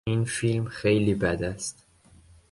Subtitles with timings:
[0.07, 1.85] این فیلم خیلی بد است.